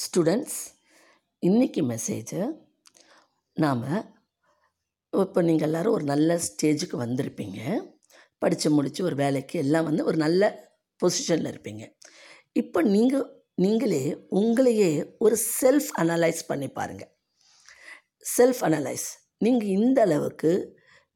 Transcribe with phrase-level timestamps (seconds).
[0.00, 0.58] Students
[1.42, 2.38] இன்றைக்கி message
[3.56, 3.82] நாம்
[5.12, 7.58] இப்போ நீங்கள் எல்லோரும் ஒரு நல்ல ஸ்டேஜுக்கு வந்திருப்பீங்க.
[8.38, 10.42] படித்து முடித்து ஒரு வேலைக்கு எல்லாம் வந்து ஒரு நல்ல
[11.00, 11.82] பொசிஷனில் இருப்பீங்க.
[12.52, 17.12] இப்போ நீங்கள் நீங்களே உங்களையே ஒரு செல்ஃப் அனலைஸ் பண்ணி பாருங்கள்
[18.36, 20.52] செல்ஃப் அனலைஸ் நீங்கள் இந்த அளவுக்கு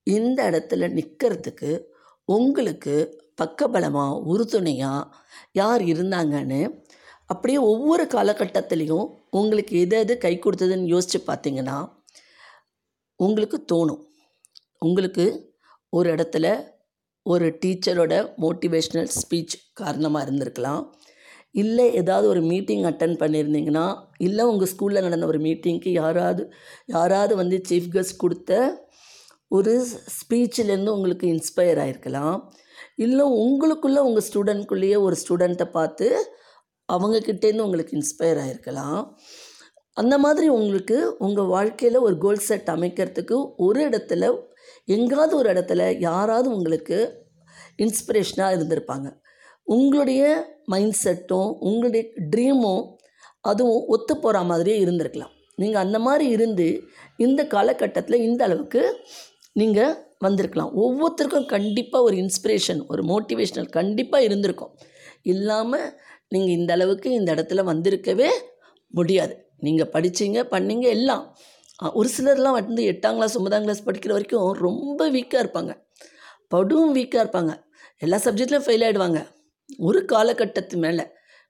[0.07, 1.71] இந்த இடத்துல நிற்கிறதுக்கு
[2.25, 2.97] உங்களுக்கு
[3.43, 5.15] பக்கபலமாக உறுதுணையாக
[5.53, 6.61] யார் இருந்தாங்கன்னு
[7.31, 11.79] அப்படியே ஒவ்வொரு காலகட்டத்திலையும் உங்களுக்கு எது எது கை கொடுத்ததுன்னு யோசித்து பார்த்தீங்கன்னா
[13.21, 14.03] உங்களுக்கு தோணும்.
[14.79, 15.25] உங்களுக்கு
[15.93, 16.47] ஒரு இடத்துல
[17.27, 20.83] ஒரு டீச்சரோட மோட்டிவேஷ்னல் ஸ்பீச் காரணமாக இருந்திருக்கலாம்.
[21.55, 23.85] இல்லை ஏதாவது ஒரு மீட்டிங் அட்டன் பண்ணியிருந்தீங்கன்னா
[24.19, 26.43] இல்லை உங்கள் ஸ்கூலில் நடந்த ஒரு மீட்டிங்க்கு யாராவது
[26.87, 28.53] யாராவது வந்து சீஃப் கெஸ்ட் கொடுத்த
[29.49, 29.73] ஒரு
[30.19, 32.37] ஸ்பீச்சிலேருந்து உங்களுக்கு இன்ஸ்பயர் ஆகிருக்கலாம்
[32.97, 36.09] இல்லை உங்களுக்குள்ளே உங்கள் ஸ்டூடெண்ட்குள்ளேயே ஒரு ஸ்டூடெண்ட்டை பார்த்து
[36.89, 39.01] அவங்கக்கிட்டேருந்து உங்களுக்கு இன்ஸ்பயர் ஆகிருக்கலாம்
[39.97, 44.25] அந்த மாதிரி உங்களுக்கு உங்கள் வாழ்க்கையில் ஒரு கோல் செட் அமைக்கிறதுக்கு ஒரு இடத்துல
[44.85, 46.99] எங்காவது ஒரு இடத்துல யாராவது உங்களுக்கு
[47.77, 49.09] இன்ஸ்பிரேஷனாக இருந்திருப்பாங்க.
[49.67, 50.23] உங்களுடைய
[50.65, 52.05] மைண்ட் செட்டும் உங்களுடைய
[52.37, 52.85] ட்ரீமும்
[53.41, 55.33] அதுவும் ஒத்து போகிற மாதிரியே இருந்திருக்கலாம்.
[55.55, 56.67] நீங்கள் அந்த மாதிரி இருந்து
[57.17, 58.83] இந்த காலகட்டத்தில் இந்த அளவுக்கு
[59.53, 60.73] நீங்கள் வந்திருக்கலாம்.
[60.85, 64.75] ஒவ்வொருத்தருக்கும் கண்டிப்பாக ஒரு இன்ஸ்பிரேஷன் ஒரு மோட்டிவேஷ்னல் கண்டிப்பாக இருந்திருக்கும்.
[65.23, 65.87] இல்லாமல்
[66.33, 68.31] நீங்கள் இந்த அளவுக்கு இந்த இடத்துல வந்திருக்கவே
[68.95, 69.35] முடியாது.
[69.67, 71.25] நீங்கள் படிச்சீங்க பண்ணீங்க எல்லாம்.
[71.99, 75.73] ஒரு சிலர்லாம் வந்து எட்டாம் கிளாஸ் ஒன்பதாம் கிளாஸ் படிக்கிற வரைக்கும் ரொம்ப வீக்காக இருப்பாங்க.
[76.49, 77.53] படும் வீக்காக இருப்பாங்க.
[78.05, 79.21] எல்லா சப்ஜெக்ட்லையும் ஃபெயில் ஆகிடுவாங்க
[79.89, 81.05] ஒரு காலகட்டத்து மேலே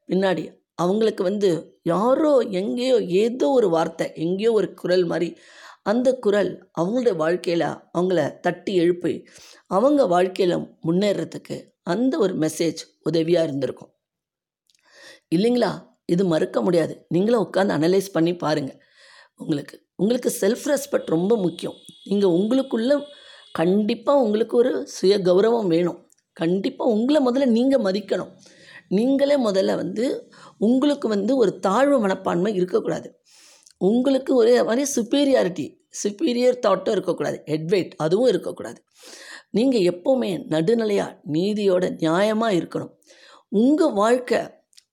[0.08, 1.50] பின்னாடி அவங்களுக்கு வந்து
[1.82, 5.28] யாரோ எங்கேயோ ஏதோ ஒரு வார்த்தை எங்கேயோ ஒரு குரல் மாதிரி
[5.82, 7.66] அந்த குரல் அவங்களுடைய வாழ்க்கையில்
[7.98, 9.14] அவங்கள தட்டி எழுப்பி
[9.66, 11.56] அவங்க வாழ்க்கையில் முன்னேறத்துக்கு
[11.94, 13.90] அந்த ஒரு மெசேஜ் உதவியாக இருந்திருக்கும்.
[15.34, 15.70] இல்லைங்களா?
[16.06, 17.06] இது மறுக்க முடியாது.
[17.08, 18.78] நீங்களும் உட்காந்து அனலைஸ் பண்ணி பாருங்கள்
[19.36, 21.74] உங்களுக்கு உங்களுக்கு செல்ஃப் ரெஸ்பெக்ட் ரொம்ப முக்கியம்.
[22.04, 23.02] நீங்கள் உங்களுக்குள்ள
[23.52, 26.08] கண்டிப்பாக உங்களுக்கு ஒரு சுய கௌரவம் வேணும்.
[26.32, 28.32] கண்டிப்பாக உங்களை முதல்ல நீங்கள் மதிக்கணும்.
[28.88, 33.20] நீங்களே முதல்ல வந்து உங்களுக்கு வந்து ஒரு தாழ்வு மனப்பான்மை இருக்கக்கூடாது.
[33.78, 35.66] உங்களுக்கு ஒரு மாதிரி சுப்பீரியாரிட்டி
[36.02, 37.42] சுப்பீரியர் தாட்டும் இருக்கக்கூடாது.
[37.46, 38.82] ஹெட்வெயிட் அதுவும் இருக்கக்கூடாது.
[39.50, 42.92] நீங்கள் எப்போவுமே நடுநிலையாக நீதியோட நியாயமாக இருக்கணும்.
[43.48, 44.38] உங்கள் வாழ்க்கை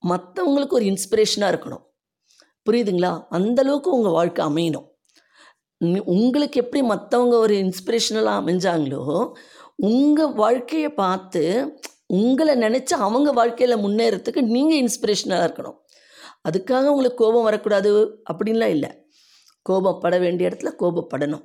[0.08, 1.84] மற்றவங்களுக்கு ஒரு இன்ஸ்பிரேஷனாக இருக்கணும்.
[2.70, 3.24] புரியுதுங்களா?
[3.28, 4.92] அந்த அளவுக்கு உங்கள் வாழ்க்கை அமையணும்.
[6.04, 9.32] உங்களுக்கு எப்படி மற்றவங்க ஒரு இன்ஸ்பிரேஷனலாக அமைஞ்சாங்களோ
[9.74, 11.42] உங்கள் வாழ்க்கையை பார்த்து
[12.06, 15.76] உங்களை நினச்சி அவங்க வாழ்க்கையில் முன்னேறத்துக்கு நீங்கள் இன்ஸ்பிரேஷனாக இருக்கணும்.
[16.48, 18.90] அதுக்காக உங்களுக்கு கோபம் வரக்கூடாது அப்படின்லாம் இல்லை.
[19.70, 21.44] கோபப்பட வேண்டிய இடத்துல கோபப்படணும்.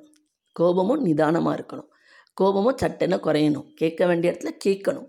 [0.51, 1.89] கோபமும் நிதானமாக இருக்கணும்.
[2.33, 3.73] கோபமும் சட்டென குறையணும்.
[3.75, 5.07] கேட்க வேண்டிய இடத்துல கேட்கணும்.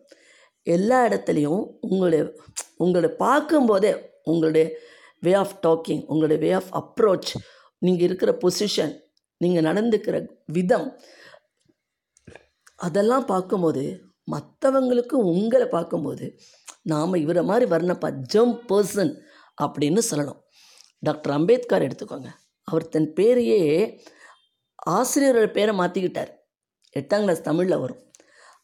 [0.62, 2.32] எல்லா இடத்துலையும் உங்களுடைய
[2.80, 3.92] உங்களை பார்க்கும்போதே
[4.22, 4.78] உங்களுடைய
[5.20, 7.30] வே ஆஃப் டாக்கிங் உங்களுடைய வே ஆஃப் அப்ரோச்
[7.78, 8.94] நீங்கள் இருக்கிற பொசிஷன்
[9.36, 11.00] நீங்கள் நடந்துக்கிற விதம்
[12.76, 16.26] அதெல்லாம் பார்க்கும்போது மற்றவங்களுக்கு உங்களை பார்க்கும்போது
[16.82, 19.12] நாம் இவரை மாதிரி வரணுப்பா ஜம் பர்சன்
[19.62, 20.40] அப்படின்னு சொல்லணும்.
[20.98, 22.28] டாக்டர் அம்பேத்கர் எடுத்துக்கோங்க.
[22.64, 23.60] அவர் தன் பேரையே
[24.90, 26.30] ஆசிரியரோட பேரை மாற்றிக்கிட்டார்
[27.00, 28.02] எட்டாம் கிளாஸ் தமிழில் வரும்.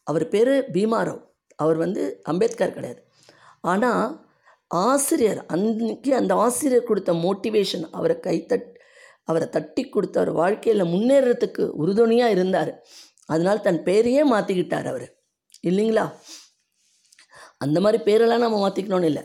[0.03, 1.21] அவர் பேர் பீமாராவ்.
[1.55, 3.01] அவர் வந்து அம்பேத்கர் கிடையாது.
[3.71, 4.07] ஆனால்
[4.71, 8.67] ஆசிரியர் அன்னைக்கு அந்த ஆசிரியர் கொடுத்த மோட்டிவேஷன் அவரை கைத்தட்
[9.29, 12.71] அவரை தட்டி கொடுத்த அவர் வாழ்க்கையில் முன்னேறத்துக்கு உறுதுணையாக இருந்தார்.
[13.33, 15.07] அதனால் தன் பேரையே மாற்றிக்கிட்டார் அவர்.
[15.69, 16.05] இல்லைங்களா?
[17.65, 19.23] அந்த மாதிரி பேரெல்லாம் நம்ம மாற்றிக்கணும்னு இல்லை.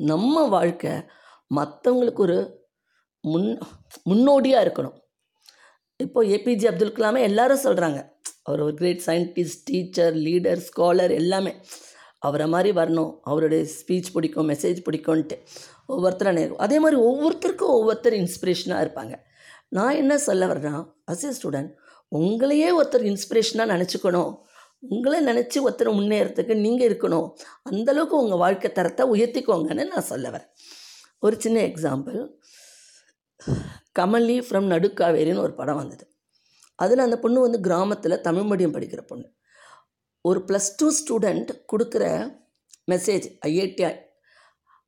[0.00, 0.92] நம்ம வாழ்க்கை
[1.58, 2.38] மற்றவங்களுக்கு ஒரு
[3.24, 3.48] முன்
[4.10, 4.96] முன்னோடியாக இருக்கணும்.
[6.00, 8.00] இப்போ ஏபிஜே அப்துல் கலாமே எல்லாரும் சொல்கிறாங்க
[8.46, 11.52] அவர் ஒரு great scientist teacher leader scholar எல்லாமே.
[12.26, 15.36] அவரை மாதிரி வரணும் அவருடைய ஸ்பீச் பிடிக்கும் மெசேஜ் பிடிக்கும்ன்ட்டு.
[15.92, 19.14] ஒவ்வொருத்தரும் நேரம் அதே மாதிரி ஒவ்வொருத்தருக்கும் ஒவ்வொருத்தர் இன்ஸ்பிரேஷனாக இருப்பாங்க.
[19.76, 21.70] நான் என்ன சொல்ல வர்றேன்னா அஸ் ஸ்டூடெண்ட்
[22.20, 24.32] உங்களையே ஒருத்தர் இன்ஸ்பிரேஷனாக நினச்சிக்கணும்.
[24.94, 27.28] உங்களை நினச்சி ஒருத்தர் முன்னேறத்துக்கு நீங்கள் இருக்கணும்.
[27.70, 30.50] அந்தளவுக்கு உங்கள் வாழ்க்கை தரத்தை உயர்த்திக்கோங்கன்னு நான் சொல்ல வரேன்
[31.26, 32.18] ஒரு சின்ன எக்ஸாம்பிள்
[33.98, 36.04] கமலி ஃப்ரம் நடுக்காவேரின்னு ஒரு படம் வந்தது.
[36.78, 39.26] அதில் அந்த பொண்ணு வந்து கிராமத்தில் தமிழ் மீடியம் படிக்கிற பொண்ணு.
[40.24, 42.04] ஒரு ப்ளஸ் டூ ஸ்டூடெண்ட் கொடுக்குற
[42.90, 43.84] மெசேஜ் ஐஐடி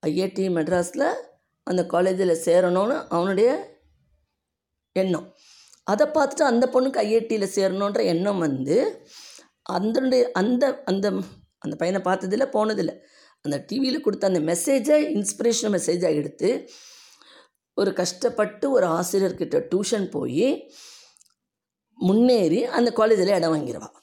[0.02, 1.06] ஐஐடி மெட்ராஸில்
[1.66, 3.50] அந்த காலேஜில் சேரணும்னு அவனுடைய
[4.96, 5.26] எண்ணம்.
[5.84, 8.76] அதை பார்த்துட்டு அந்த பொண்ணுக்கு ஐஐடியில் சேரணுன்ற எண்ணம் வந்து
[9.76, 11.06] அதனுடைய அந்த அந்த
[11.64, 12.94] அந்த பையனை பார்த்ததில்ல போனதில்லை.
[13.44, 16.50] அந்த டிவியில் கொடுத்த அந்த மெசேஜை இன்ஸ்பிரேஷனல் மெசேஜாக எடுத்து
[17.76, 20.48] ஒரு கஷ்டப்பட்டு ஒரு ஆசிரியர்கிட்ட டியூஷன் போய்
[21.98, 23.96] முன்னேறி அந்த காலேஜில் இடம் வாங்கிடுவான்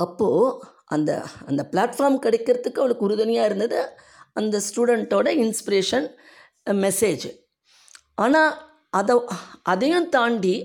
[0.00, 0.44] அப்போது
[0.94, 1.10] அந்த
[1.48, 3.80] அந்த பிளாட்ஃபார்ம் கிடைக்கிறதுக்கு அவளுக்கு உறுதுணையாக இருந்தது
[4.36, 6.06] அந்த ஸ்டூடெண்ட்டோட இன்ஸ்பிரேஷன்
[6.80, 7.26] மெசேஜ்
[8.18, 8.52] ஆனால்
[8.92, 9.14] அதை
[9.64, 10.56] அதையும் தாண்டி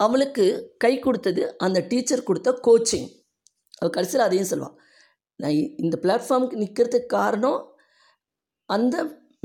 [0.00, 0.44] அவளுக்கு
[0.78, 3.08] கை கொடுத்தது அந்த டீச்சர் கொடுத்த கோச்சிங்
[3.76, 4.78] அவள் கடைசியில் அதையும் சொல்லுவாள்
[5.40, 7.60] நான் இந்த பிளாட்ஃபார்முக்கு நிற்கிறதுக்கு காரணம்
[8.68, 8.96] அந்த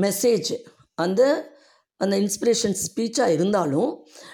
[0.01, 0.51] மெசேஜ்
[0.97, 1.21] அந்த
[2.01, 3.91] அந்த இன்ஸ்பிரேஷன் ஸ்பீச்சாக இருந்தாலும்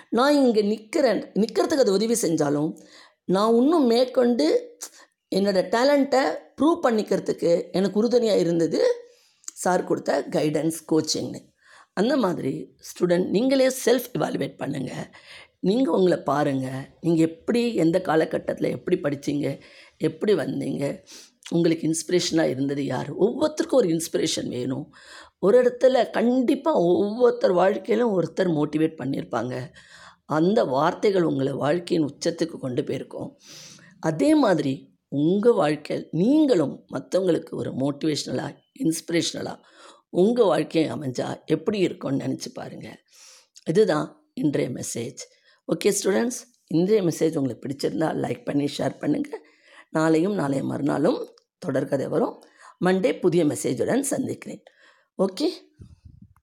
[0.09, 2.71] நான் இங்கே நிற்கிறேன் நிற்கிறதுக்கு அது உதவி செஞ்சாலும்
[3.25, 4.47] நான் இன்னும் மேற்கொண்டு
[5.35, 6.23] என்னோடய டேலண்ட்டை
[6.57, 8.81] ப்ரூவ் பண்ணிக்கிறதுக்கு எனக்கு உறுதுணையாக இருந்தது
[9.53, 11.39] சார் கொடுத்த கைடன்ஸ் கோச்சிங்னு
[11.93, 15.07] அந்த மாதிரி ஸ்டூடெண்ட் நீங்களே செல்ஃப் இவாலுவேட் பண்ணுங்கள்
[15.59, 19.59] நீங்கள் உங்களை பாருங்கள் நீங்கள் எப்படி எந்த காலகட்டத்தில் எப்படி படித்தீங்க
[19.97, 20.99] எப்படி வந்தீங்க?
[21.51, 23.09] உங்களுக்கு இன்ஸ்பிரேஷனாக இருந்தது யார்?
[23.15, 24.85] ஒவ்வொருத்தருக்கும் ஒரு இன்ஸ்பிரேஷன் வேணும்.
[25.39, 29.55] ஒரு இடத்துல கண்டிப்பாக ஒவ்வொருத்தர் வாழ்க்கையிலும் ஒருத்தர் மோட்டிவேட் பண்ணியிருப்பாங்க.
[30.37, 33.29] அந்த வார்த்தைகள் உங்களை வாழ்க்கையின் உச்சத்துக்கு கொண்டு போயிருக்கும்.
[34.09, 34.73] அதே மாதிரி
[35.21, 39.59] உங்கள் வாழ்க்கையில் நீங்களும் மற்றவங்களுக்கு ஒரு மோட்டிவேஷ்னலாக இன்ஸ்பிரேஷ்னலாக
[40.21, 42.99] உங்கள் வாழ்க்கையை அமைஞ்சால் எப்படி இருக்கும்னு நினச்சி பாருங்கள்
[43.71, 44.07] இதுதான்
[44.43, 45.21] இன்றைய மெசேஜ்
[45.67, 46.41] ஓகே ஸ்டூடெண்ட்ஸ்
[46.77, 49.43] இன்றைய மெசேஜ் உங்களுக்கு பிடிச்சிருந்தா லைக் பண்ணி ஷேர் பண்ணுங்கள்
[49.97, 51.19] நாளையும் நாளைய மறுநாளும்
[51.65, 52.35] தொடர்கதை வரும்.
[52.85, 54.63] மண்டே புதிய மெசேஜுடன் சந்திக்கிறேன்.
[55.19, 55.47] ஓகே